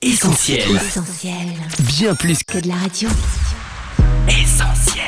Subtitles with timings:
[0.00, 0.60] Essentiel.
[0.76, 1.34] Essentiel.
[1.88, 3.08] Bien plus Que de la radio.
[4.28, 5.02] qu'essentiel.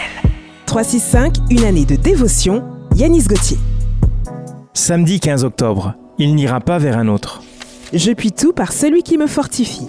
[0.67, 2.65] 365, une année de dévotion,
[2.97, 3.59] Yanis Gauthier.
[4.75, 7.41] Samedi 15 octobre, il n'ira pas vers un autre.
[7.93, 9.87] Je puis tout par celui qui me fortifie.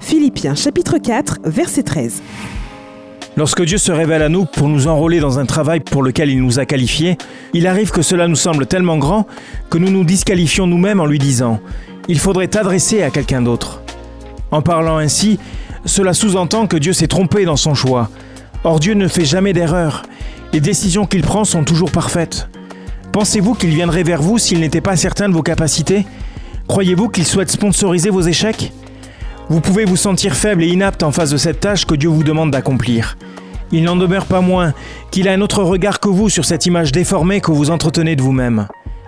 [0.00, 2.20] Philippiens chapitre 4, verset 13.
[3.38, 6.42] Lorsque Dieu se révèle à nous pour nous enrôler dans un travail pour lequel il
[6.42, 7.16] nous a qualifiés,
[7.54, 9.26] il arrive que cela nous semble tellement grand
[9.70, 11.54] que nous nous disqualifions nous-mêmes en lui disant⁇
[12.08, 13.80] Il faudrait t'adresser à quelqu'un d'autre⁇
[14.50, 15.38] En parlant ainsi,
[15.84, 18.10] cela sous-entend que Dieu s'est trompé dans son choix.
[18.64, 20.02] Or Dieu ne fait jamais d'erreur.
[20.52, 22.48] Les décisions qu'il prend sont toujours parfaites.
[23.12, 26.06] Pensez-vous qu'il viendrait vers vous s'il n'était pas certain de vos capacités?
[26.68, 28.72] Croyez-vous qu'il souhaite sponsoriser vos échecs?
[29.48, 32.24] Vous pouvez vous sentir faible et inapte en face de cette tâche que Dieu vous
[32.24, 33.16] demande d'accomplir.
[33.72, 34.74] Il n'en demeure pas moins
[35.10, 38.22] qu'il a un autre regard que vous sur cette image déformée que vous entretenez de
[38.22, 38.66] vous-même.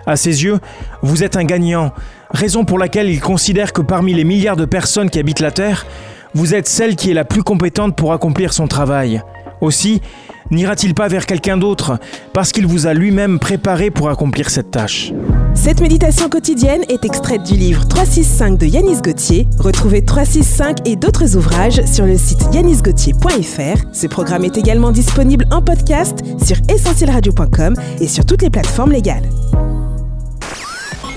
[0.09, 0.57] À ses yeux,
[1.03, 1.91] vous êtes un gagnant,
[2.31, 5.85] raison pour laquelle il considère que parmi les milliards de personnes qui habitent la Terre,
[6.33, 9.21] vous êtes celle qui est la plus compétente pour accomplir son travail.
[9.61, 10.01] Aussi,
[10.49, 11.99] n'ira-t-il pas vers quelqu'un d'autre
[12.33, 15.13] parce qu'il vous a lui-même préparé pour accomplir cette tâche
[15.53, 19.47] Cette méditation quotidienne est extraite du livre 365 de Yanis Gauthier.
[19.59, 23.83] Retrouvez 365 et d'autres ouvrages sur le site yanisgauthier.fr.
[23.93, 29.29] Ce programme est également disponible en podcast sur essentielradio.com et sur toutes les plateformes légales.